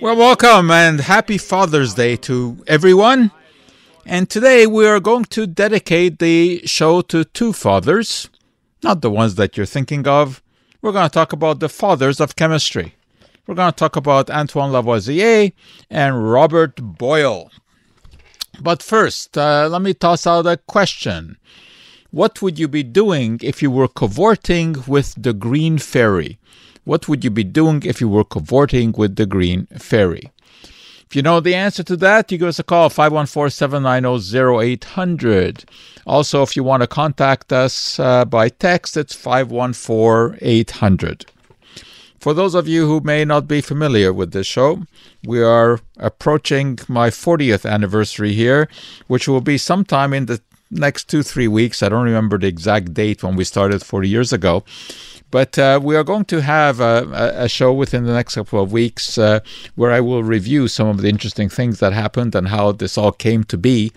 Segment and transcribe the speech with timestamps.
[0.00, 3.32] Well, welcome and happy Father's Day to everyone.
[4.06, 8.28] And today we are going to dedicate the show to two fathers,
[8.82, 10.40] not the ones that you're thinking of.
[10.80, 12.94] We're going to talk about the fathers of chemistry.
[13.46, 15.52] We're going to talk about Antoine Lavoisier
[15.90, 17.50] and Robert Boyle.
[18.60, 21.38] But first, uh, let me toss out a question.
[22.10, 26.38] What would you be doing if you were cavorting with the Green Fairy?
[26.88, 30.32] What would you be doing if you were cavorting with the Green Fairy?
[31.06, 35.64] If you know the answer to that, you give us a call 514 790 0800.
[36.06, 41.26] Also, if you want to contact us uh, by text, it's 514 800.
[42.18, 44.82] For those of you who may not be familiar with this show,
[45.26, 48.66] we are approaching my 40th anniversary here,
[49.08, 51.82] which will be sometime in the next two, three weeks.
[51.82, 54.64] I don't remember the exact date when we started 40 years ago.
[55.30, 58.72] But uh, we are going to have a, a, show within the next couple of
[58.72, 59.40] weeks uh,
[59.74, 63.12] where I will review some of the interesting things that happened and how this all
[63.12, 63.92] came to be.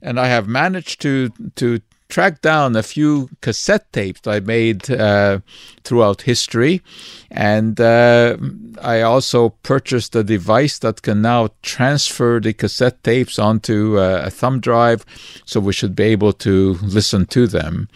[0.00, 1.80] And I have managed to to
[2.12, 5.38] track down a few cassette tapes I made uh,
[5.82, 6.82] throughout history,
[7.30, 8.36] and uh,
[8.82, 14.30] I also purchased a device that can now transfer the cassette tapes onto uh, a
[14.30, 15.06] thumb drive,
[15.46, 17.88] so we should be able to listen to them,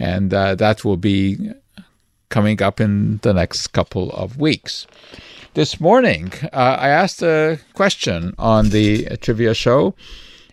[0.00, 1.52] and uh, that will be
[2.30, 4.86] coming up in the next couple of weeks.
[5.54, 9.94] This morning, uh, I asked a question on the trivia show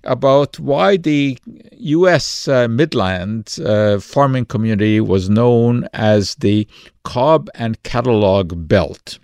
[0.03, 1.37] about why the
[1.77, 2.47] U.S.
[2.47, 6.67] Uh, Midland uh, farming community was known as the
[7.03, 9.19] Cobb and Catalog Belt.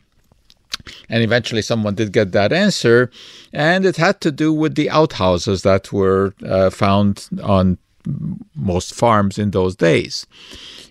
[1.10, 3.10] And eventually, someone did get that answer,
[3.54, 7.78] and it had to do with the outhouses that were uh, found on
[8.56, 10.28] most farms in those days.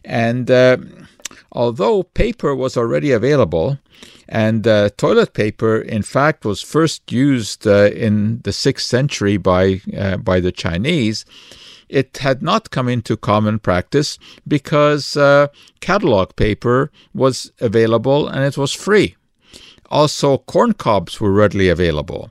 [0.04, 0.78] And uh,
[1.53, 3.78] although paper was already available,
[4.28, 9.81] and uh, toilet paper, in fact, was first used uh, in the sixth century by
[9.97, 11.25] uh, by the Chinese.
[11.89, 14.19] It had not come into common practice
[14.49, 15.49] because uh,
[15.81, 19.15] catalog paper was available and it was free.
[19.91, 22.31] Also, corn cobs were readily available.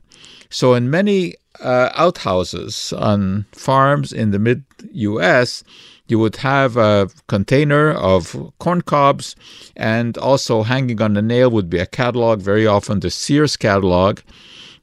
[0.49, 4.63] So, in many uh, outhouses on farms in the mid
[4.93, 5.63] U.S.,
[6.11, 9.35] you would have a container of corn cobs,
[9.77, 14.19] and also hanging on the nail would be a catalog, very often the Sears catalog.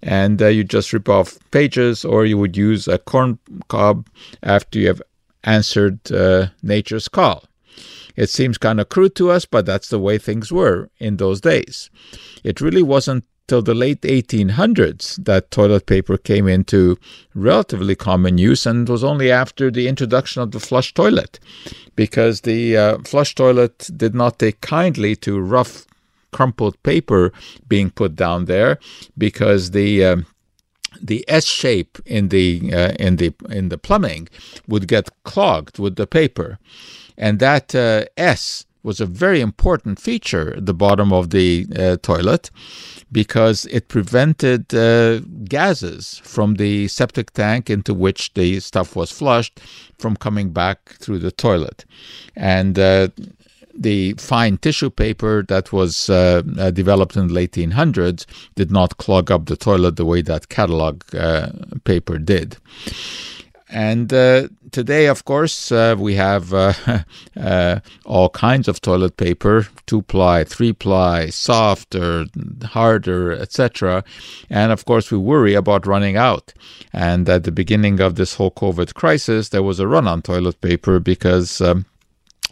[0.03, 3.39] And uh, you just rip off pages, or you would use a corn
[3.69, 4.09] cob
[4.43, 5.03] after you have
[5.45, 7.45] answered uh, nature's call.
[8.17, 11.41] It seems kind of crude to us, but that's the way things were in those
[11.41, 11.91] days.
[12.43, 16.97] It really wasn't till the late 1800s that toilet paper came into
[17.35, 21.41] relatively common use, and it was only after the introduction of the flush toilet,
[21.97, 25.87] because the uh, flush toilet did not take kindly to rough,
[26.31, 27.33] crumpled paper
[27.67, 28.79] being put down there,
[29.17, 30.17] because the uh,
[31.01, 34.29] the S shape in the uh, in the in the plumbing
[34.67, 36.59] would get clogged with the paper,
[37.17, 41.99] and that uh, S was a very important feature at the bottom of the uh,
[42.01, 42.51] toilet
[43.13, 49.61] because it prevented uh, gases from the septic tank into which the stuff was flushed
[49.99, 51.85] from coming back through the toilet.
[52.35, 53.09] And uh,
[53.75, 58.25] the fine tissue paper that was uh, uh, developed in the late 1800s
[58.55, 61.51] did not clog up the toilet the way that catalog uh,
[61.85, 62.57] paper did.
[63.71, 66.73] And uh, today, of course, uh, we have uh,
[67.37, 72.27] uh all kinds of toilet paper two ply, three ply, softer,
[72.63, 74.05] harder, etc.
[74.51, 76.53] And of course, we worry about running out.
[76.93, 80.61] And at the beginning of this whole COVID crisis, there was a run on toilet
[80.61, 81.87] paper because um,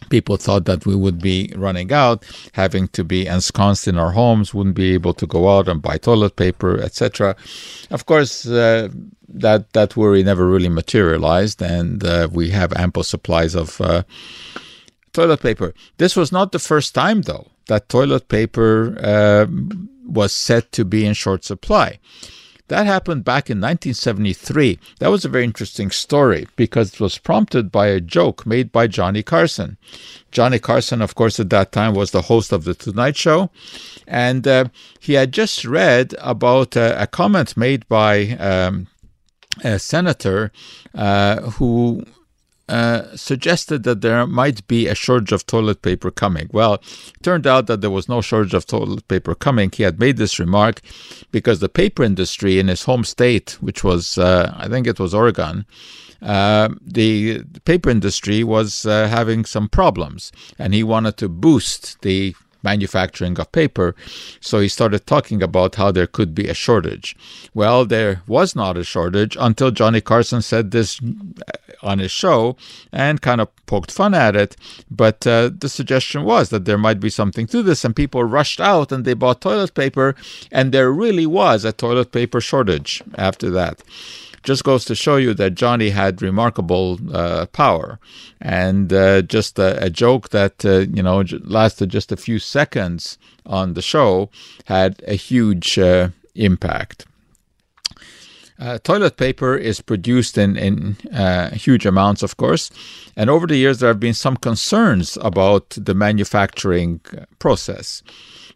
[0.09, 4.53] people thought that we would be running out, having to be ensconced in our homes,
[4.53, 7.35] wouldn't be able to go out and buy toilet paper, etc.
[7.91, 8.89] Of course, uh,
[9.29, 14.03] that that worry never really materialized, and uh, we have ample supplies of uh,
[15.13, 15.73] toilet paper.
[15.97, 19.45] This was not the first time, though, that toilet paper uh,
[20.05, 21.99] was said to be in short supply.
[22.69, 24.77] That happened back in 1973.
[24.99, 28.87] That was a very interesting story because it was prompted by a joke made by
[28.87, 29.77] Johnny Carson.
[30.31, 33.49] Johnny Carson, of course, at that time was the host of The Tonight Show.
[34.05, 34.65] And uh,
[34.99, 38.87] he had just read about uh, a comment made by um,
[39.63, 40.51] a senator
[40.93, 42.03] uh, who
[42.69, 46.49] uh, suggested that there might be a shortage of toilet paper coming.
[46.51, 49.71] Well, it turned out that there was no shortage of toilet paper coming.
[49.71, 50.81] He had made this remark
[51.31, 55.13] because the paper industry in his home state, which was, uh, I think it was
[55.13, 55.65] Oregon,
[56.21, 62.35] uh, the paper industry was uh, having some problems, and he wanted to boost the
[62.63, 63.95] manufacturing of paper.
[64.39, 67.15] So he started talking about how there could be a shortage.
[67.53, 70.99] Well, there was not a shortage until Johnny Carson said this
[71.81, 72.55] on his show
[72.91, 74.55] and kind of poked fun at it.
[74.89, 78.59] But uh, the suggestion was that there might be something to this, and people rushed
[78.59, 80.15] out and they bought toilet paper,
[80.51, 83.81] and there really was a toilet paper shortage after that
[84.47, 87.99] just goes to show you that Johnny had remarkable uh, power,
[88.39, 93.17] and uh, just a, a, joke that uh, you know lasted just a few seconds
[93.45, 94.29] on the show
[94.65, 97.05] had a huge uh, impact.
[98.59, 102.71] Uh, toilet paper is produced in, in uh, huge amounts, of course,
[103.15, 106.99] and over the years there have been some concerns about the manufacturing
[107.39, 108.01] process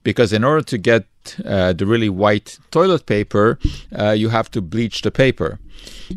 [0.04, 1.06] because in order to get
[1.46, 3.60] uh, the really white toilet paper,
[3.98, 5.60] uh, you have to bleach the paper.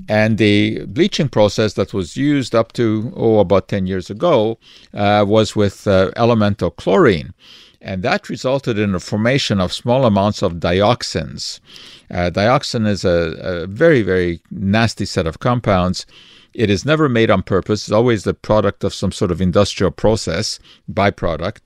[0.09, 4.59] And the bleaching process that was used up to, oh, about 10 years ago
[4.93, 7.33] uh, was with uh, elemental chlorine.
[7.85, 11.61] And that resulted in the formation of small amounts of dioxins.
[12.11, 16.07] Uh, dioxin is a, a very, very nasty set of compounds.
[16.55, 17.83] It is never made on purpose.
[17.85, 20.59] It's always the product of some sort of industrial process,
[20.91, 21.59] byproduct.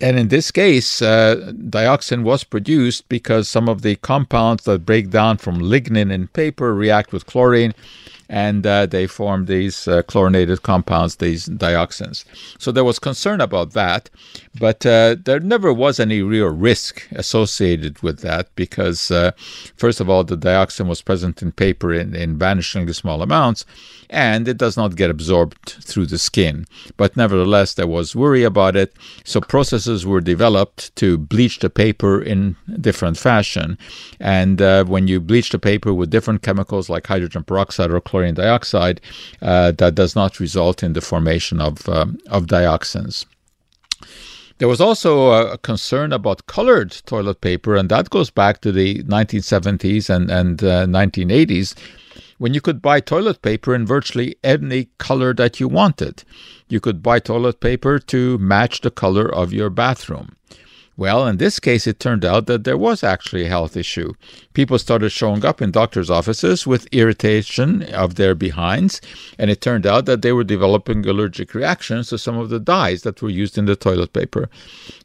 [0.00, 5.10] And in this case, uh, dioxin was produced because some of the compounds that break
[5.10, 7.74] down from lignin in paper react with chlorine
[8.28, 12.24] and uh, they form these uh, chlorinated compounds, these dioxins.
[12.58, 14.10] So there was concern about that,
[14.58, 19.32] but uh, there never was any real risk associated with that because, uh,
[19.76, 23.64] first of all, the dioxin was present in paper in, in vanishingly small amounts
[24.10, 26.66] and it does not get absorbed through the skin.
[26.96, 28.94] But nevertheless, there was worry about it,
[29.24, 33.78] so processes were developed to bleach the paper in different fashion.
[34.18, 38.17] And uh, when you bleach the paper with different chemicals like hydrogen peroxide or chlorine
[38.34, 39.00] dioxide,
[39.42, 43.24] uh, that does not result in the formation of, um, of dioxins.
[44.58, 49.04] There was also a concern about colored toilet paper, and that goes back to the
[49.04, 51.74] 1970s and, and uh, 1980s
[52.38, 56.24] when you could buy toilet paper in virtually any color that you wanted.
[56.68, 60.36] You could buy toilet paper to match the color of your bathroom.
[60.98, 64.14] Well, in this case, it turned out that there was actually a health issue.
[64.52, 69.00] People started showing up in doctors' offices with irritation of their behinds,
[69.38, 73.02] and it turned out that they were developing allergic reactions to some of the dyes
[73.02, 74.50] that were used in the toilet paper.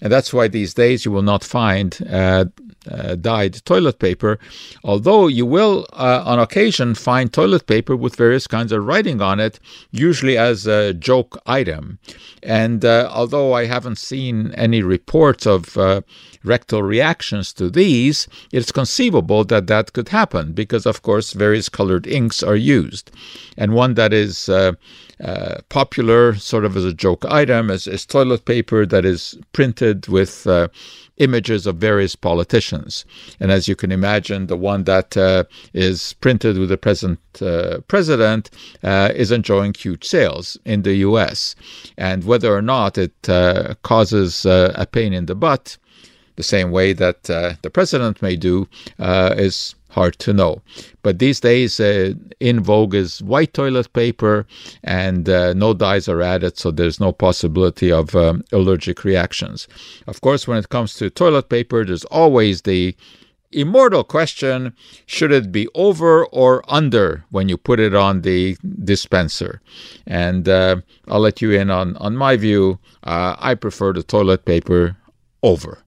[0.02, 2.46] And that's why these days you will not find uh,
[2.90, 4.40] uh, dyed toilet paper,
[4.84, 9.40] although you will uh, on occasion find toilet paper with various kinds of writing on
[9.40, 9.60] it,
[9.92, 12.00] usually as a joke item.
[12.42, 16.02] And uh, although I haven't seen any reports of uh,
[16.44, 22.08] rectal reactions to these, it's conceivable that that could happen because, of course, various colored
[22.08, 23.12] inks are used.
[23.58, 24.74] And one that is uh,
[25.24, 30.08] uh, popular, sort of as a joke item, is, is toilet paper that is printed
[30.08, 30.68] with uh,
[31.18, 33.06] images of various politicians.
[33.40, 35.44] And as you can imagine, the one that uh,
[35.74, 38.50] is printed with the present uh, president
[38.84, 41.56] uh, is enjoying huge sales in the US.
[41.98, 45.78] And whether or not it uh, causes uh, a pain in the butt,
[46.36, 48.68] the same way that uh, the president may do,
[49.00, 50.62] is hard to know.
[51.04, 54.46] But these days, uh, in vogue is white toilet paper,
[54.84, 59.68] and uh, no dyes are added, so there's no possibility of um, allergic reactions.
[60.08, 62.96] Of course, when it comes to toilet paper, there's always the
[63.52, 64.74] immortal question
[65.06, 69.62] should it be over or under when you put it on the dispenser?
[70.08, 72.80] And uh, I'll let you in on, on my view.
[73.04, 74.98] Uh, I prefer the toilet paper
[75.44, 75.84] over.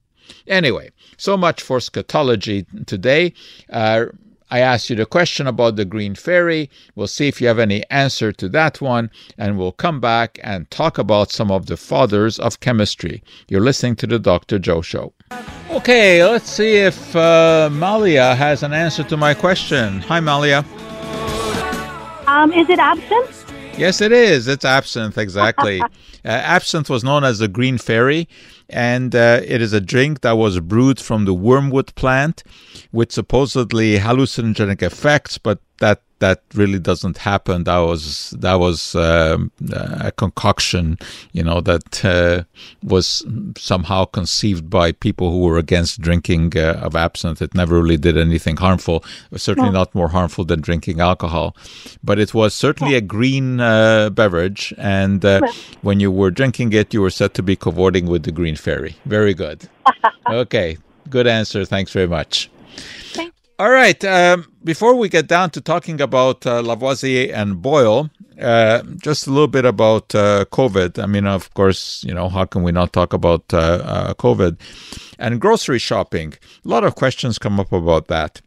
[0.49, 3.33] Anyway, so much for scatology today.
[3.71, 4.07] Uh,
[4.51, 6.71] I asked you the question about the green fairy.
[6.95, 10.71] We'll see if you have any answer to that one, and we'll come back and
[10.71, 13.25] talk about some of the fathers of chemistry.
[13.49, 14.61] You're listening to the Dr.
[14.61, 15.13] Joe Show.
[15.71, 20.01] Okay, let's see if uh, Malia has an answer to my question.
[20.03, 20.65] Hi, Malia.
[22.29, 23.43] Um, is it absinthe?
[23.77, 24.47] Yes, it is.
[24.47, 25.81] It's absinthe, exactly.
[25.83, 25.89] uh,
[26.25, 28.29] absinthe was known as the green fairy
[28.69, 32.43] and uh, it is a drink that was brewed from the wormwood plant
[32.93, 37.65] with supposedly hallucinogenic effects, but that that really doesn't happen.
[37.65, 40.99] That was that was um, a concoction,
[41.33, 42.45] you know, that uh,
[42.83, 43.25] was
[43.57, 47.43] somehow conceived by people who were against drinking uh, of absinthe.
[47.43, 49.05] It never really did anything harmful.
[49.37, 51.55] Certainly not more harmful than drinking alcohol,
[52.03, 54.73] but it was certainly a green uh, beverage.
[54.79, 55.41] And uh,
[55.83, 58.97] when you were drinking it, you were said to be cavorting with the green fairy.
[59.05, 59.69] Very good.
[60.31, 60.79] okay,
[61.11, 61.65] good answer.
[61.65, 62.51] Thanks very much.
[63.59, 64.05] All right.
[64.05, 69.31] Um, before we get down to talking about uh, Lavoisier and Boyle, uh, just a
[69.31, 71.03] little bit about uh, COVID.
[71.03, 74.59] I mean, of course, you know, how can we not talk about uh, uh COVID
[75.19, 76.35] and grocery shopping?
[76.67, 78.43] A lot of questions come up about that.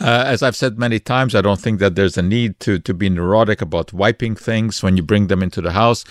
[0.00, 2.92] Uh, as I've said many times, I don't think that there's a need to to
[2.92, 6.04] be neurotic about wiping things when you bring them into the house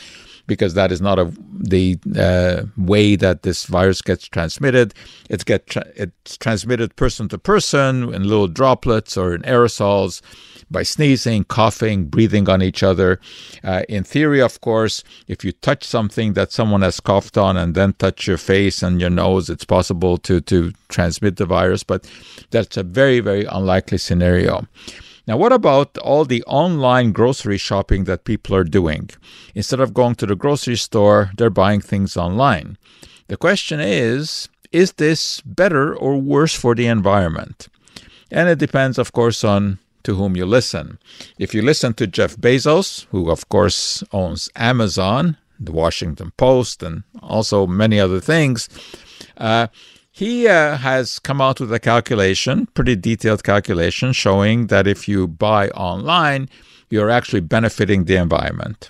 [0.48, 4.94] because that is not a, the uh, way that this virus gets transmitted.
[5.30, 10.22] It's get tra- it's transmitted person to person in little droplets or in aerosols
[10.70, 13.20] by sneezing, coughing, breathing on each other.
[13.64, 17.74] Uh, in theory, of course, if you touch something that someone has coughed on and
[17.76, 22.10] then touch your face and your nose, it's possible to to transmit the virus, but
[22.52, 24.66] that's a very very unlikely scenario.
[25.28, 29.10] Now, what about all the online grocery shopping that people are doing?
[29.54, 32.78] Instead of going to the grocery store, they're buying things online.
[33.28, 37.68] The question is is this better or worse for the environment?
[38.32, 41.00] And it depends, of course, on to whom you listen.
[41.38, 47.04] If you listen to Jeff Bezos, who, of course, owns Amazon, the Washington Post, and
[47.22, 48.70] also many other things,
[49.38, 49.68] uh,
[50.18, 55.28] he uh, has come out with a calculation, pretty detailed calculation, showing that if you
[55.28, 56.50] buy online,
[56.90, 58.90] you're actually benefiting the environment.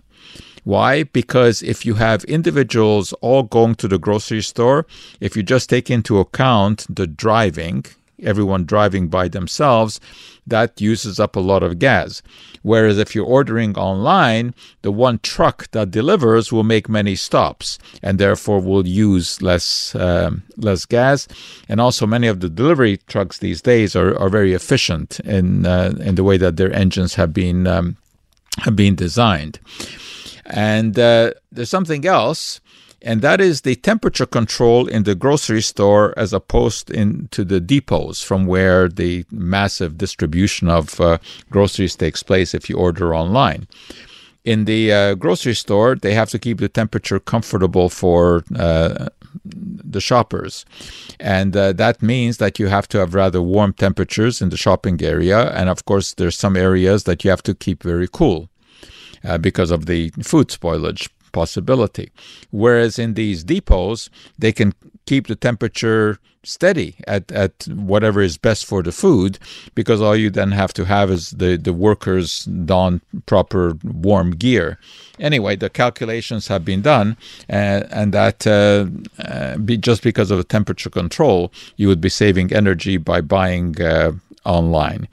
[0.64, 1.04] Why?
[1.04, 4.88] Because if you have individuals all going to the grocery store,
[5.20, 7.84] if you just take into account the driving,
[8.24, 10.00] everyone driving by themselves,
[10.46, 12.22] that uses up a lot of gas.
[12.62, 18.18] Whereas if you're ordering online, the one truck that delivers will make many stops and
[18.18, 21.28] therefore will use less um, less gas.
[21.70, 25.94] And also, many of the delivery trucks these days are, are very efficient in uh,
[26.00, 27.98] in the way that their engines have been um,
[28.60, 29.60] have been designed.
[30.46, 32.62] And uh, there's something else
[33.02, 38.24] and that is the temperature control in the grocery store as opposed into the depots
[38.24, 41.18] from where the massive distribution of uh,
[41.50, 43.68] groceries takes place if you order online.
[44.44, 49.10] In the uh, grocery store, they have to keep the temperature comfortable for uh,
[49.44, 50.66] the shoppers.
[51.20, 55.04] And uh, that means that you have to have rather warm temperatures in the shopping
[55.04, 55.52] area.
[55.52, 58.50] And of course, there's some areas that you have to keep very cool.
[59.24, 61.10] Uh, because of the food spoilage
[61.42, 62.08] possibility.
[62.64, 64.10] Whereas in these depots,
[64.44, 64.70] they can
[65.06, 69.38] keep the temperature steady at, at whatever is best for the food
[69.76, 74.80] because all you then have to have is the, the workers don proper warm gear.
[75.20, 77.18] Anyway, the calculations have been done,
[77.50, 78.86] uh, and that uh,
[79.28, 83.80] uh, be, just because of the temperature control, you would be saving energy by buying
[83.82, 84.12] uh,
[84.46, 85.08] online.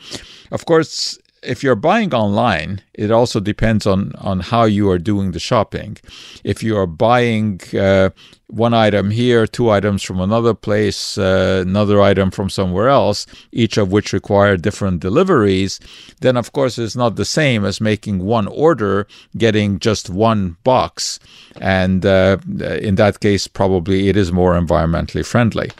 [0.53, 5.33] Of course, if you're buying online, it also depends on, on how you are doing
[5.33, 5.97] the shopping.
[6.43, 8.11] If you are buying uh,
[8.49, 13.77] one item here, two items from another place, uh, another item from somewhere else, each
[13.77, 15.81] of which require different deliveries,
[16.21, 21.19] then of course it's not the same as making one order, getting just one box.
[21.61, 25.71] And uh, in that case, probably it is more environmentally friendly.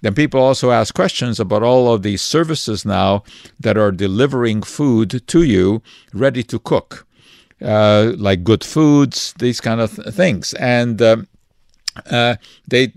[0.00, 3.22] Then people also ask questions about all of these services now
[3.58, 7.06] that are delivering food to you ready to cook,
[7.62, 10.54] uh, like good foods, these kind of th- things.
[10.54, 11.16] And uh,
[12.10, 12.92] uh, they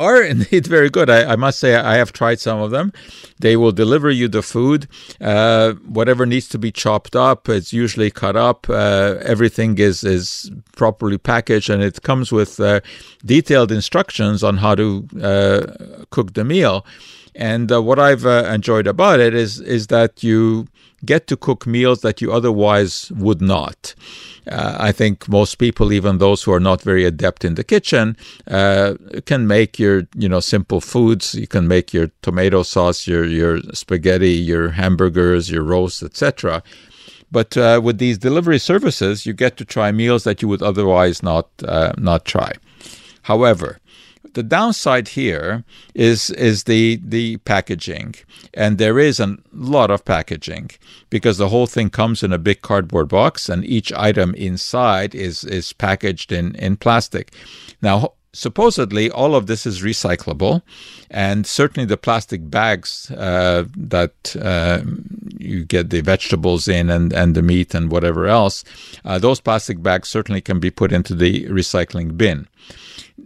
[0.00, 1.10] are indeed very good.
[1.10, 2.92] I, I, must say, I have tried some of them.
[3.38, 4.88] They will deliver you the food.
[5.20, 8.68] Uh, whatever needs to be chopped up, it's usually cut up.
[8.68, 12.80] Uh, everything is, is properly packaged, and it comes with uh,
[13.24, 16.84] detailed instructions on how to uh, cook the meal.
[17.34, 20.66] And uh, what I've uh, enjoyed about it is is that you
[21.04, 23.94] get to cook meals that you otherwise would not.
[24.50, 28.16] Uh, I think most people, even those who are not very adept in the kitchen,
[28.48, 28.94] uh,
[29.26, 31.34] can make your you know simple foods.
[31.34, 36.62] You can make your tomato sauce, your your spaghetti, your hamburgers, your roast, etc.
[37.32, 41.22] But uh, with these delivery services, you get to try meals that you would otherwise
[41.22, 42.52] not uh, not try.
[43.22, 43.78] However,
[44.34, 48.14] the downside here is is the the packaging,
[48.54, 50.70] and there is a lot of packaging
[51.08, 55.44] because the whole thing comes in a big cardboard box, and each item inside is
[55.44, 57.32] is packaged in in plastic.
[57.82, 60.62] Now, supposedly all of this is recyclable,
[61.10, 64.82] and certainly the plastic bags uh, that uh,
[65.38, 68.64] you get the vegetables in and, and the meat and whatever else,
[69.04, 72.46] uh, those plastic bags certainly can be put into the recycling bin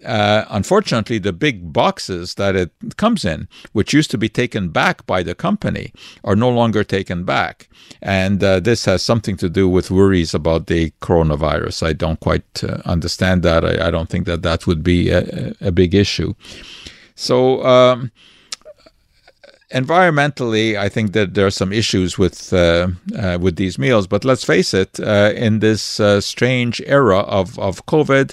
[0.05, 5.07] uh, unfortunately, the big boxes that it comes in, which used to be taken back
[5.07, 7.69] by the company, are no longer taken back.
[8.03, 11.87] And uh, this has something to do with worries about the coronavirus.
[11.87, 13.65] I don't quite uh, understand that.
[13.65, 16.35] I, I, don't think that that would be a, a big issue.
[17.15, 18.11] So, um,
[19.75, 22.89] environmentally, I think that there are some issues with uh,
[23.19, 24.07] uh, with these meals.
[24.07, 28.33] But let's face it, uh, in this uh, strange era of of COVID,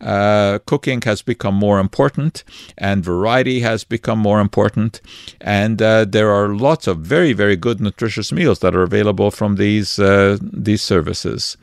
[0.00, 2.42] uh, cooking has become more important,
[2.78, 5.00] and variety has become more important.
[5.40, 9.56] And uh, there are lots of very very good nutritious meals that are available from
[9.56, 9.96] these
[10.40, 11.56] these services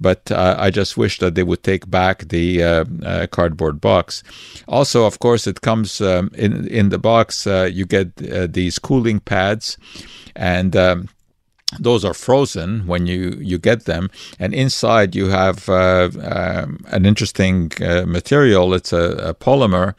[0.00, 4.22] but uh, I just wish that they would take back the uh, uh, cardboard box.
[4.66, 7.46] Also, of course, it comes um, in in the box.
[7.46, 9.76] Uh, you get uh, these cooling pads,
[10.34, 11.08] and um,
[11.78, 17.06] those are frozen when you, you get them, and inside you have uh, um, an
[17.06, 18.74] interesting uh, material.
[18.74, 19.94] It's a, a polymer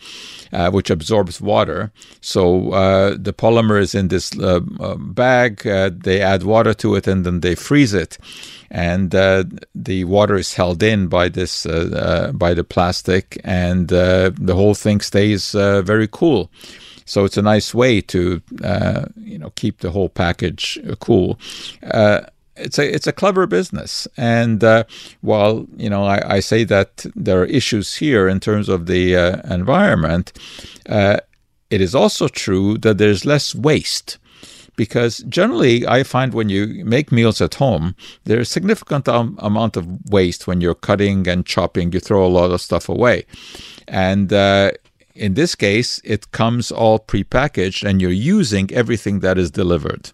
[0.53, 1.91] uh, which absorbs water.
[2.19, 5.61] So uh, the polymer is in this uh, uh, bag.
[5.63, 8.17] they add water to it, and then they freeze it,
[8.69, 14.99] and the water is held in by this by the plastic, and the whole thing
[14.99, 16.51] stays very cool.
[17.11, 21.37] So it's a nice way to uh, you know keep the whole package uh, cool.
[21.83, 22.21] Uh,
[22.55, 24.85] it's a it's a clever business, and uh,
[25.19, 29.17] while you know I, I, say that there are issues here in terms of the
[29.17, 30.31] uh, environment,
[30.87, 31.17] uh,
[31.69, 34.17] it is also true that there's less waste
[34.77, 39.75] because generally I find when you make meals at home, there's a significant um, amount
[39.75, 41.91] of waste when you're cutting and chopping.
[41.91, 43.25] You throw a lot of stuff away,
[43.89, 44.71] and uh,
[45.21, 50.11] in this case, it comes all prepackaged and you're using everything that is delivered.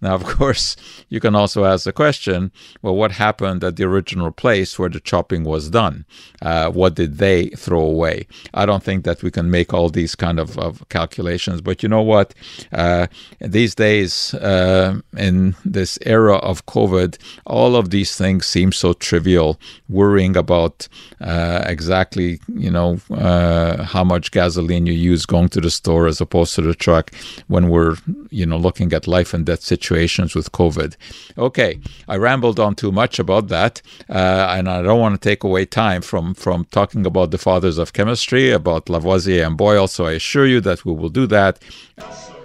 [0.00, 0.76] Now, of course,
[1.08, 2.52] you can also ask the question
[2.82, 6.04] well, what happened at the original place where the chopping was done?
[6.40, 8.26] Uh, what did they throw away?
[8.54, 11.88] I don't think that we can make all these kind of, of calculations, but you
[11.88, 12.34] know what?
[12.72, 13.08] Uh,
[13.40, 19.58] these days, uh, in this era of COVID, all of these things seem so trivial.
[19.88, 20.86] Worrying about
[21.20, 26.20] uh, exactly, you know, uh, how much gasoline you use going to the store as
[26.20, 27.10] opposed to the truck
[27.48, 27.96] when we're,
[28.30, 30.96] you know, looking at life and death situations situations with COVID.
[31.36, 33.80] Okay, I rambled on too much about that,
[34.10, 37.78] uh, and I don't want to take away time from, from talking about the fathers
[37.78, 41.62] of chemistry, about Lavoisier and Boyle, so I assure you that we will do that.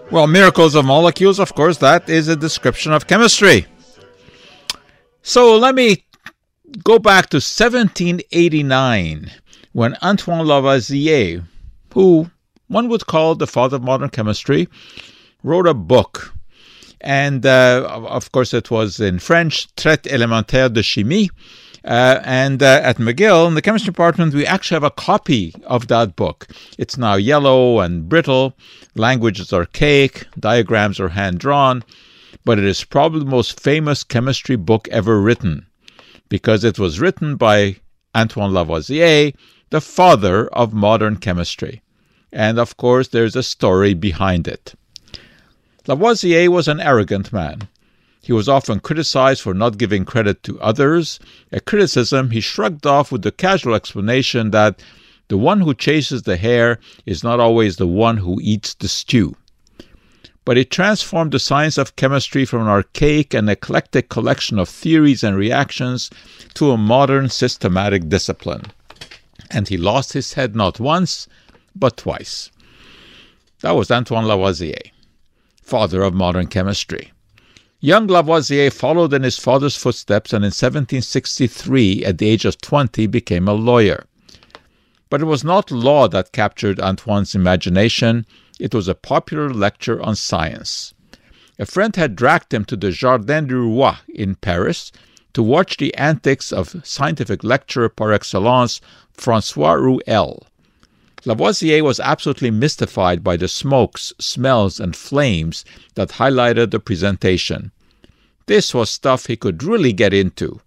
[0.10, 3.66] Well, miracles of molecules, of course, that is a description of chemistry.
[5.22, 6.06] So let me
[6.84, 9.32] go back to 1789
[9.74, 11.44] when Antoine Lavoisier,
[11.94, 12.30] who
[12.68, 14.68] one would call the father of modern chemistry,
[15.44, 16.34] wrote a book
[17.04, 21.30] and uh, of course, it was in French, Traité élémentaire de chimie.
[21.86, 25.88] Uh, and uh, at McGill, in the chemistry department, we actually have a copy of
[25.88, 26.48] that book.
[26.78, 28.56] It's now yellow and brittle,
[28.96, 31.84] language is archaic, diagrams are hand drawn,
[32.46, 35.66] but it is probably the most famous chemistry book ever written
[36.30, 37.76] because it was written by
[38.16, 39.34] Antoine Lavoisier,
[39.70, 41.82] the father of modern chemistry.
[42.32, 44.74] And of course, there's a story behind it.
[45.86, 47.68] Lavoisier was an arrogant man.
[48.22, 51.20] He was often criticized for not giving credit to others,
[51.52, 54.82] a criticism he shrugged off with the casual explanation that
[55.28, 59.36] the one who chases the hare is not always the one who eats the stew.
[60.46, 65.22] But he transformed the science of chemistry from an archaic and eclectic collection of theories
[65.22, 66.10] and reactions
[66.54, 68.68] to a modern systematic discipline.
[69.52, 71.28] And he lost his head not once,
[71.76, 72.52] but twice.
[73.60, 74.93] That was Antoine Lavoisier
[75.64, 77.12] father of modern chemistry.
[77.80, 83.08] Young Lavoisier followed in his father's footsteps and in 1763, at the age of 20,
[83.08, 84.06] became a lawyer.
[85.10, 88.26] But it was not law that captured Antoine's imagination,
[88.60, 90.94] it was a popular lecture on science.
[91.60, 94.92] A friend had dragged him to the Jardin du Roi in Paris
[95.34, 98.80] to watch the antics of scientific lecturer par excellence
[99.12, 100.48] Francois Rouelle.
[101.26, 105.64] Lavoisier was absolutely mystified by the smokes, smells, and flames
[105.96, 107.72] that highlighted the presentation.
[108.46, 110.60] This was stuff he could really get into.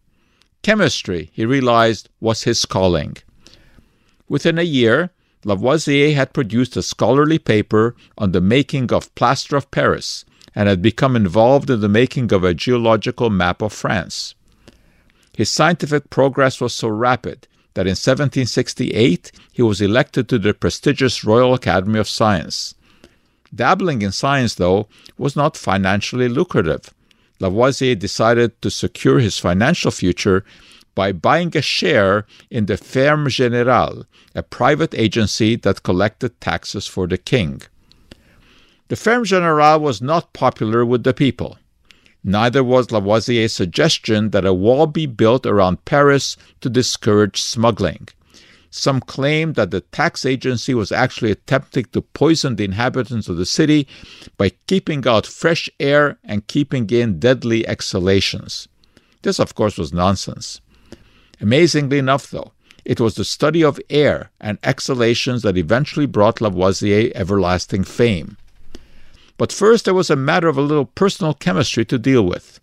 [0.63, 3.19] Chemistry, he realized, was his calling.
[4.29, 5.11] Within a year,
[5.45, 10.81] Lavoisier had produced a scholarly paper on the making of plaster of Paris and had
[10.81, 14.35] become involved in the making of a geological map of France.
[15.37, 21.23] His scientific progress was so rapid that in 1768 he was elected to the prestigious
[21.23, 22.75] Royal Academy of Science.
[23.55, 26.93] Dabbling in science, though, was not financially lucrative.
[27.39, 30.43] Lavoisier decided to secure his financial future
[30.95, 37.07] by buying a share in the Ferme Générale, a private agency that collected taxes for
[37.07, 37.61] the king.
[38.89, 41.59] The Ferme Générale was not popular with the people.
[42.29, 48.09] Neither was Lavoisier's suggestion that a wall be built around Paris to discourage smuggling.
[48.69, 53.47] Some claimed that the tax agency was actually attempting to poison the inhabitants of the
[53.47, 53.87] city
[54.37, 58.67] by keeping out fresh air and keeping in deadly exhalations.
[59.23, 60.61] This, of course, was nonsense.
[61.41, 62.51] Amazingly enough, though,
[62.85, 68.37] it was the study of air and exhalations that eventually brought Lavoisier everlasting fame.
[69.37, 72.61] But first, there was a matter of a little personal chemistry to deal with.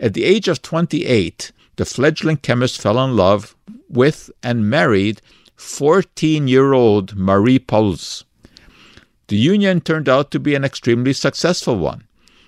[0.00, 3.54] At the age of 28, the fledgling chemist fell in love
[3.88, 5.20] with and married
[5.56, 8.24] 14 year old Marie Paulze.
[9.28, 12.04] The union turned out to be an extremely successful one.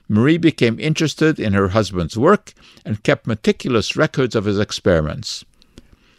[0.08, 2.52] Marie became interested in her husband's work
[2.84, 5.44] and kept meticulous records of his experiments.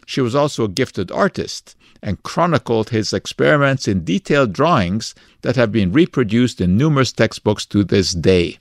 [0.06, 5.72] She was also a gifted artist and chronicled his experiments in detailed drawings that have
[5.72, 8.58] been reproduced in numerous textbooks to this day.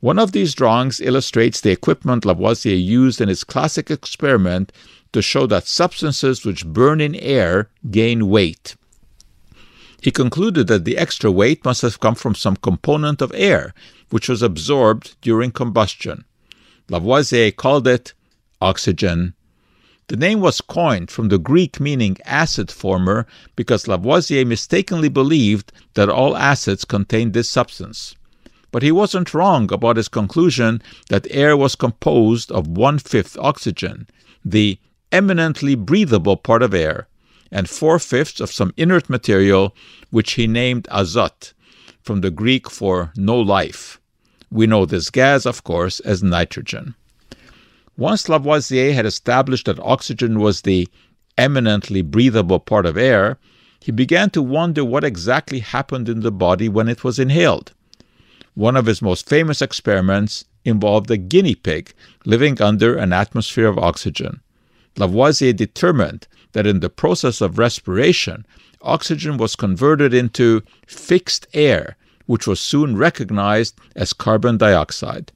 [0.00, 4.70] One of these drawings illustrates the equipment Lavoisier used in his classic experiment
[5.14, 8.76] to show that substances which burn in air gain weight.
[10.02, 13.72] He concluded that the extra weight must have come from some component of air,
[14.10, 16.26] which was absorbed during combustion.
[16.90, 18.12] Lavoisier called it
[18.60, 19.32] oxygen
[20.08, 26.10] the name was coined from the Greek meaning acid former because Lavoisier mistakenly believed that
[26.10, 28.14] all acids contained this substance.
[28.70, 34.06] But he wasn't wrong about his conclusion that air was composed of one fifth oxygen,
[34.44, 34.78] the
[35.10, 37.08] eminently breathable part of air,
[37.50, 39.74] and four fifths of some inert material
[40.10, 41.52] which he named azote,
[42.02, 44.00] from the Greek for no life.
[44.50, 46.94] We know this gas, of course, as nitrogen.
[47.96, 50.88] Once Lavoisier had established that oxygen was the
[51.38, 53.38] eminently breathable part of air,
[53.80, 57.72] he began to wonder what exactly happened in the body when it was inhaled.
[58.54, 61.92] One of his most famous experiments involved a guinea pig
[62.24, 64.40] living under an atmosphere of oxygen.
[64.96, 68.46] Lavoisier determined that in the process of respiration,
[68.80, 75.30] oxygen was converted into fixed air, which was soon recognized as carbon dioxide.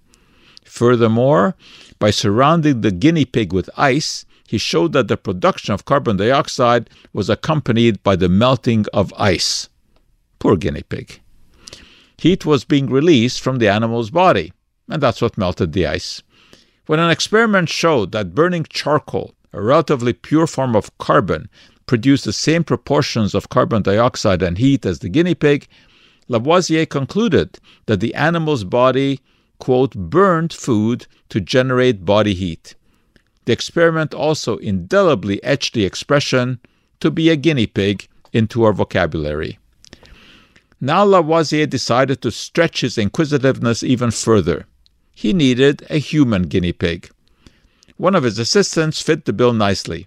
[0.68, 1.56] Furthermore,
[1.98, 6.88] by surrounding the guinea pig with ice, he showed that the production of carbon dioxide
[7.12, 9.68] was accompanied by the melting of ice.
[10.38, 11.20] Poor guinea pig.
[12.18, 14.52] Heat was being released from the animal's body,
[14.88, 16.22] and that's what melted the ice.
[16.86, 21.48] When an experiment showed that burning charcoal, a relatively pure form of carbon,
[21.86, 25.66] produced the same proportions of carbon dioxide and heat as the guinea pig,
[26.28, 29.20] Lavoisier concluded that the animal's body
[29.58, 32.74] quote, burned food to generate body heat.
[33.44, 36.60] The experiment also indelibly etched the expression
[37.00, 39.58] to be a guinea pig into our vocabulary.
[40.80, 44.66] Now Lavoisier decided to stretch his inquisitiveness even further.
[45.14, 47.10] He needed a human guinea pig.
[47.96, 50.06] One of his assistants fit the bill nicely.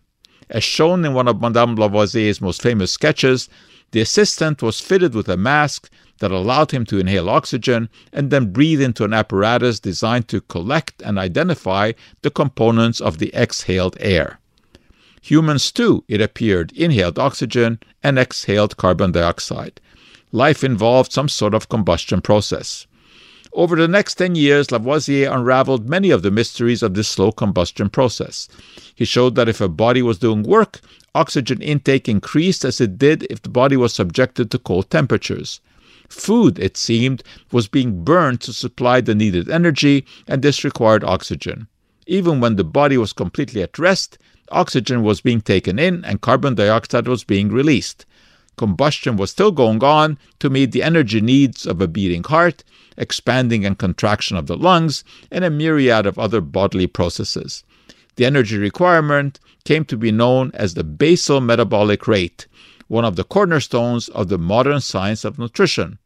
[0.49, 3.49] As shown in one of Madame Lavoisier's most famous sketches,
[3.91, 5.89] the assistant was fitted with a mask
[6.21, 11.01] that allowed him to inhale oxygen and then breathe into an apparatus designed to collect
[11.01, 14.39] and identify the components of the exhaled air.
[15.23, 19.81] Humans, too, it appeared, inhaled oxygen and exhaled carbon dioxide.
[20.31, 22.85] Life involved some sort of combustion process.
[23.53, 27.89] Over the next 10 years, Lavoisier unraveled many of the mysteries of this slow combustion
[27.89, 28.47] process.
[28.93, 30.81] He showed that if a body was doing work,
[31.15, 35.59] oxygen intake increased as it did if the body was subjected to cold temperatures.
[36.11, 41.67] Food, it seemed, was being burned to supply the needed energy, and this required oxygen.
[42.05, 44.17] Even when the body was completely at rest,
[44.51, 48.05] oxygen was being taken in and carbon dioxide was being released.
[48.57, 52.63] Combustion was still going on to meet the energy needs of a beating heart,
[52.97, 57.63] expanding and contraction of the lungs, and a myriad of other bodily processes.
[58.17, 62.47] The energy requirement came to be known as the basal metabolic rate,
[62.89, 65.97] one of the cornerstones of the modern science of nutrition.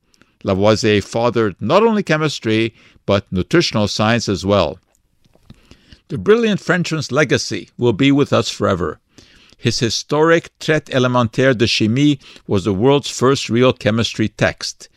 [0.45, 2.75] Lavoisier fathered not only chemistry,
[3.07, 4.77] but nutritional science as well.
[6.09, 8.99] The brilliant Frenchman's legacy will be with us forever.
[9.57, 14.87] His historic Traité élémentaire de chimie was the world's first real chemistry text.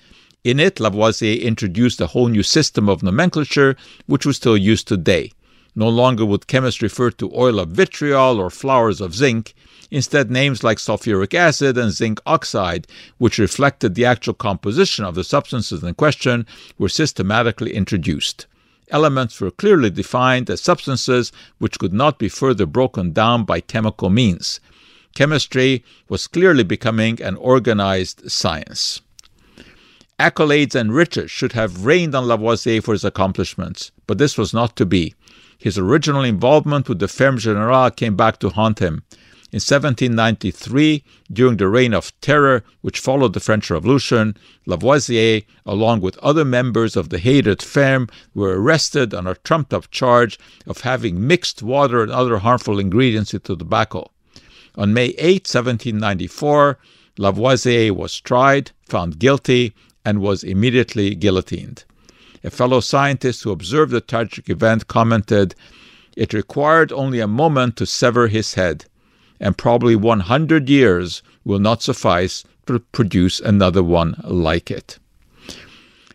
[0.45, 5.33] In it, Lavoisier introduced a whole new system of nomenclature, which we still use today.
[5.75, 9.55] No longer would chemists refer to oil of vitriol or flowers of zinc.
[9.91, 15.25] Instead, names like sulfuric acid and zinc oxide, which reflected the actual composition of the
[15.25, 16.47] substances in question,
[16.79, 18.47] were systematically introduced.
[18.91, 24.11] Elements were clearly defined as substances which could not be further broken down by chemical
[24.11, 24.61] means.
[25.15, 29.01] Chemistry was clearly becoming an organized science.
[30.19, 34.75] Accolades and riches should have rained on Lavoisier for his accomplishments, but this was not
[34.77, 35.15] to be.
[35.59, 39.03] His original involvement with the Ferme Generale came back to haunt him.
[39.51, 46.19] In 1793, during the Reign of Terror, which followed the French Revolution, Lavoisier, along with
[46.19, 51.27] other members of the hated firm, were arrested on a trumped up charge of having
[51.27, 54.11] mixed water and other harmful ingredients into tobacco.
[54.77, 56.79] On May 8, 1794,
[57.17, 59.73] Lavoisier was tried, found guilty,
[60.05, 61.85] and was immediately guillotined.
[62.45, 65.55] A fellow scientist who observed the tragic event commented,
[66.19, 68.85] It required only a moment to sever his head,
[69.41, 74.99] and probably 100 years will not suffice to produce another one like it.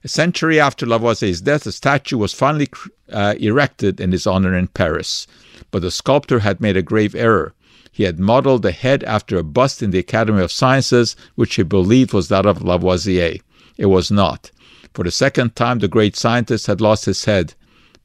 [0.03, 2.67] A century after Lavoisier's death, a statue was finally
[3.11, 5.27] uh, erected in his honor in Paris,
[5.71, 7.53] but the sculptor had made a grave error.
[7.91, 11.63] He had modeled the head after a bust in the Academy of Sciences, which he
[11.63, 13.39] believed was that of Lavoisier.
[13.77, 14.51] It was not.
[14.93, 17.53] For the second time, the great scientist had lost his head.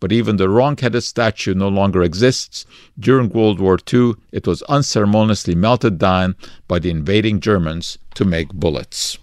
[0.01, 2.67] But even the wrong headed statue no longer exists.
[2.99, 6.37] During World War II, it was unceremoniously melted down
[6.69, 9.19] by the invading Germans to make bullets.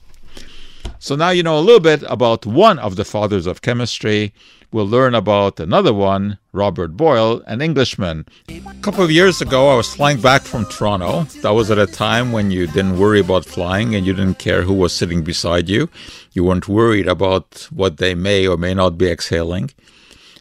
[0.99, 4.33] So now you know a little bit about one of the fathers of chemistry.
[4.71, 8.25] We'll learn about another one, Robert Boyle, an Englishman.
[8.49, 11.23] A couple of years ago, I was flying back from Toronto.
[11.41, 14.63] That was at a time when you didn't worry about flying and you didn't care
[14.63, 15.89] who was sitting beside you.
[16.33, 19.71] You weren't worried about what they may or may not be exhaling.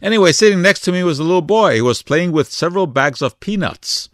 [0.05, 3.23] Anyway, sitting next to me was a little boy who was playing with several bags
[3.23, 4.07] of peanuts,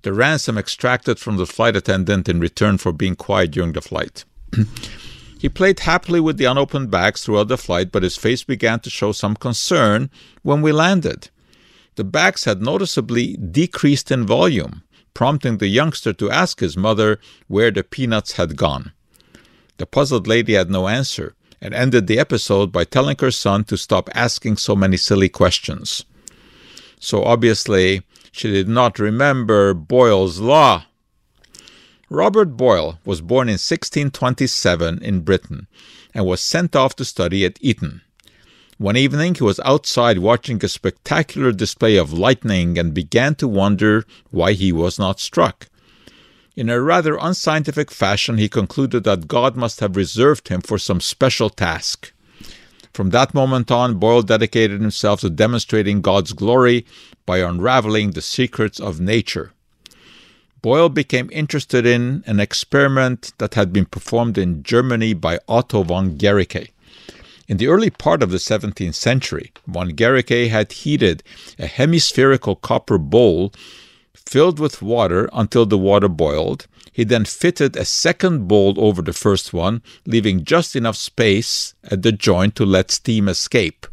[0.00, 4.24] the ransom extracted from the flight attendant in return for being quiet during the flight.
[5.38, 8.88] He played happily with the unopened bags throughout the flight, but his face began to
[8.88, 10.08] show some concern
[10.42, 11.28] when we landed.
[11.96, 17.70] The bags had noticeably decreased in volume, prompting the youngster to ask his mother where
[17.70, 18.92] the peanuts had gone.
[19.76, 23.76] The puzzled lady had no answer and ended the episode by telling her son to
[23.76, 26.04] stop asking so many silly questions.
[27.00, 30.84] So obviously, she did not remember Boyle's Law.
[32.08, 35.66] Robert Boyle was born in 1627 in Britain
[36.14, 38.02] and was sent off to study at Eton.
[38.78, 44.04] One evening he was outside watching a spectacular display of lightning and began to wonder
[44.30, 45.68] why he was not struck.
[46.56, 51.02] In a rather unscientific fashion, he concluded that God must have reserved him for some
[51.02, 52.12] special task.
[52.94, 56.86] From that moment on, Boyle dedicated himself to demonstrating God's glory
[57.26, 59.52] by unraveling the secrets of nature.
[60.62, 66.16] Boyle became interested in an experiment that had been performed in Germany by Otto von
[66.16, 66.70] Guericke.
[67.48, 71.22] In the early part of the 17th century, von Guericke had heated
[71.58, 73.52] a hemispherical copper bowl
[74.24, 76.66] filled with water until the water boiled.
[76.92, 82.02] He then fitted a second bowl over the first one, leaving just enough space at
[82.02, 83.86] the joint to let steam escape.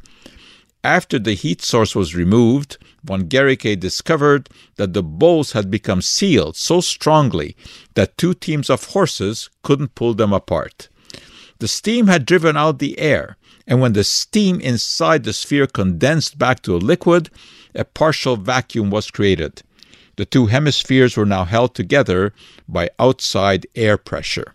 [0.84, 6.58] After the heat source was removed, von Guericke discovered that the bowls had become sealed
[6.58, 7.56] so strongly
[7.96, 10.90] that two teams of horses couldn't pull them apart.
[11.60, 16.38] The steam had driven out the air, and when the steam inside the sphere condensed
[16.38, 17.30] back to a liquid,
[17.74, 19.64] a partial vacuum was created.
[20.16, 22.34] The two hemispheres were now held together
[22.68, 24.54] by outside air pressure.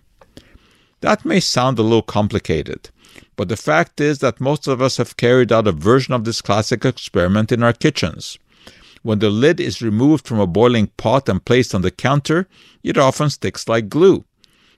[1.00, 2.90] That may sound a little complicated,
[3.36, 6.42] but the fact is that most of us have carried out a version of this
[6.42, 8.38] classic experiment in our kitchens.
[9.02, 12.48] When the lid is removed from a boiling pot and placed on the counter,
[12.82, 14.24] it often sticks like glue.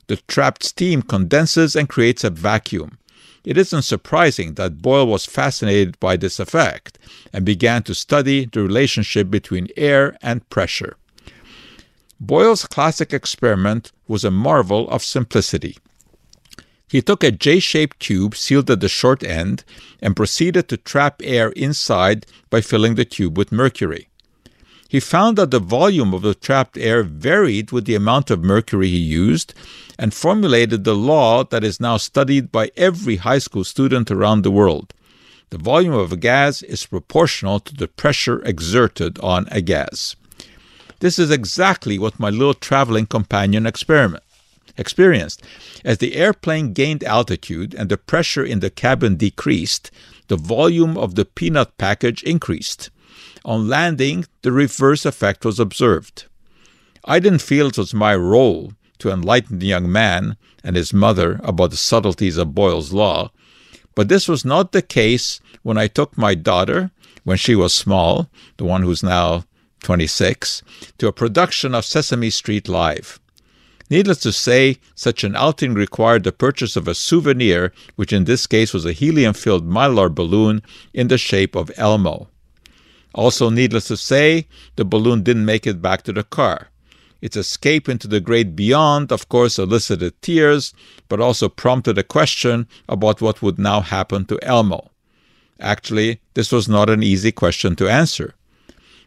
[0.09, 2.99] The trapped steam condenses and creates a vacuum.
[3.45, 6.99] It isn't surprising that Boyle was fascinated by this effect
[7.33, 10.97] and began to study the relationship between air and pressure.
[12.21, 15.79] Boyle's classic experiment was a marvel of simplicity.
[16.87, 19.65] He took a J shaped tube sealed at the short end
[20.03, 24.10] and proceeded to trap air inside by filling the tube with mercury.
[24.91, 28.89] He found that the volume of the trapped air varied with the amount of mercury
[28.89, 29.55] he used
[29.97, 34.51] and formulated the law that is now studied by every high school student around the
[34.51, 34.93] world.
[35.51, 40.17] The volume of a gas is proportional to the pressure exerted on a gas.
[40.99, 44.25] This is exactly what my little traveling companion experiment
[44.77, 45.41] experienced.
[45.85, 49.93] As the airplane gained altitude and the pressure in the cabin decreased,
[50.27, 52.91] the volume of the peanut package increased.
[53.45, 56.27] On landing, the reverse effect was observed.
[57.05, 61.41] I didn't feel it was my role to enlighten the young man and his mother
[61.43, 63.33] about the subtleties of Boyle's Law,
[63.95, 66.91] but this was not the case when I took my daughter,
[67.25, 69.45] when she was small, the one who's now
[69.83, 70.63] 26,
[70.99, 73.19] to a production of Sesame Street Live.
[73.89, 78.47] Needless to say, such an outing required the purchase of a souvenir, which in this
[78.47, 80.63] case was a helium filled mylar balloon
[80.95, 82.29] in the shape of Elmo.
[83.15, 84.47] Also, needless to say,
[84.77, 86.69] the balloon didn't make it back to the car.
[87.21, 90.73] Its escape into the great beyond, of course, elicited tears,
[91.09, 94.91] but also prompted a question about what would now happen to Elmo.
[95.59, 98.35] Actually, this was not an easy question to answer.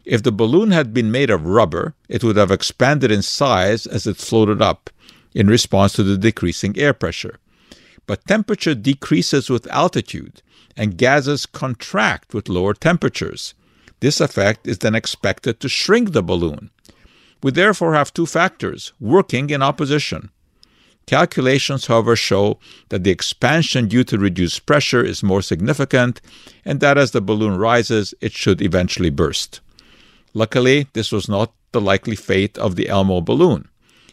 [0.04, 4.06] If the balloon had been made of rubber, it would have expanded in size as
[4.06, 4.90] it floated up
[5.34, 7.38] in response to the decreasing air pressure.
[8.06, 10.42] But temperature decreases with altitude,
[10.76, 13.54] and gases contract with lower temperatures.
[14.04, 16.68] This effect is then expected to shrink the balloon.
[17.42, 20.28] We therefore have two factors working in opposition.
[21.06, 22.58] Calculations, however, show
[22.90, 26.20] that the expansion due to reduced pressure is more significant,
[26.66, 29.62] and that as the balloon rises, it should eventually burst.
[30.34, 33.70] Luckily, this was not the likely fate of the Elmo balloon.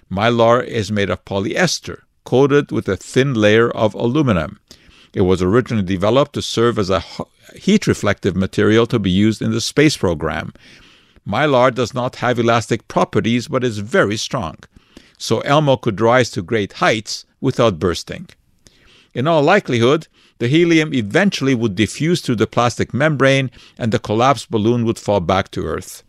[0.10, 4.62] Mylar is made of polyester, coated with a thin layer of aluminum.
[5.14, 7.04] It was originally developed to serve as a
[7.56, 10.54] heat reflective material to be used in the space program.
[11.28, 14.56] Mylar does not have elastic properties but is very strong,
[15.18, 18.30] so Elmo could rise to great heights without bursting.
[19.14, 20.08] In all likelihood,
[20.40, 25.20] the helium eventually would diffuse through the plastic membrane and the collapsed balloon would fall
[25.20, 26.04] back to Earth.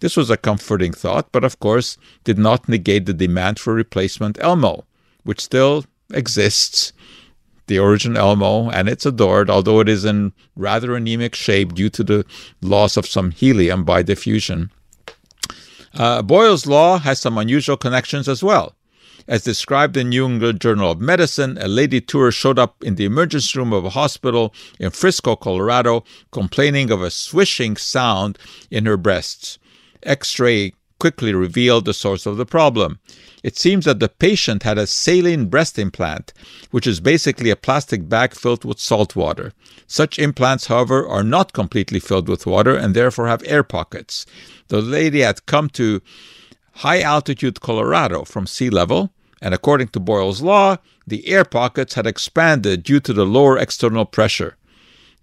[0.00, 4.38] This was a comforting thought, but of course did not negate the demand for replacement
[4.40, 4.84] Elmo,
[5.22, 6.92] which still exists
[7.66, 12.04] the origin Elmo, and it's adored, although it is in rather anemic shape due to
[12.04, 12.26] the
[12.60, 14.70] loss of some helium by diffusion.
[15.94, 18.74] Uh, Boyle's law has some unusual connections as well.
[19.26, 23.06] As described in New England Journal of Medicine, a lady tourist showed up in the
[23.06, 28.38] emergency room of a hospital in Frisco, Colorado, complaining of a swishing sound
[28.70, 29.58] in her breasts.
[30.02, 30.74] X ray
[31.04, 32.98] quickly revealed the source of the problem.
[33.42, 36.32] It seems that the patient had a saline breast implant,
[36.70, 39.52] which is basically a plastic bag filled with salt water.
[39.86, 44.24] Such implants, however, are not completely filled with water and therefore have air pockets.
[44.68, 46.00] The lady had come to
[46.76, 49.12] high altitude Colorado from sea level,
[49.42, 54.06] and according to Boyle's law, the air pockets had expanded due to the lower external
[54.06, 54.56] pressure.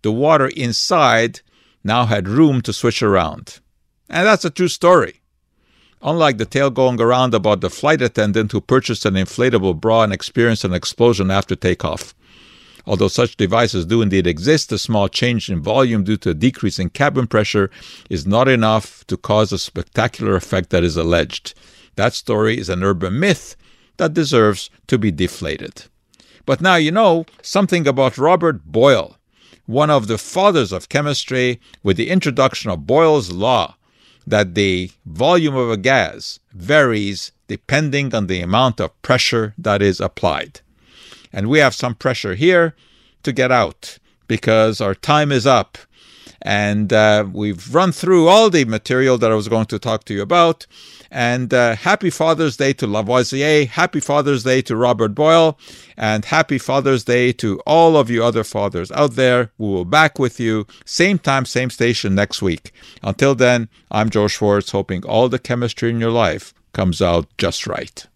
[0.03, 1.41] The water inside
[1.83, 3.61] now had room to switch around.
[4.07, 5.20] And that's a true story.
[6.03, 10.11] Unlike the tale going around about the flight attendant who purchased an inflatable bra and
[10.11, 12.15] experienced an explosion after takeoff.
[12.87, 16.79] Although such devices do indeed exist, a small change in volume due to a decrease
[16.79, 17.69] in cabin pressure
[18.09, 21.53] is not enough to cause the spectacular effect that is alleged.
[21.95, 23.55] That story is an urban myth
[23.97, 25.83] that deserves to be deflated.
[26.47, 29.17] But now you know something about Robert Boyle,
[29.67, 33.75] one of the fathers of chemistry, with the introduction of Boyle's law
[34.25, 39.99] that the volume of a gas varies depending on the amount of pressure that is
[39.99, 40.61] applied.
[41.33, 42.75] And we have some pressure here
[43.23, 45.77] to get out because our time is up.
[46.41, 50.13] And uh, we've run through all the material that I was going to talk to
[50.13, 50.65] you about.
[51.11, 53.67] And uh, happy Father's Day to Lavoisier.
[53.67, 55.59] Happy Father's Day to Robert Boyle.
[55.97, 59.51] And happy Father's Day to all of you other fathers out there.
[59.57, 62.71] We will back with you same time, same station next week.
[63.03, 67.67] Until then, I'm Joe Schwarcz, hoping all the chemistry in your life comes out just
[67.67, 68.07] right.